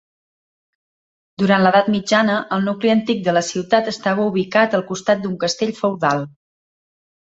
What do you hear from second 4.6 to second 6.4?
al costat d'un castell feudal.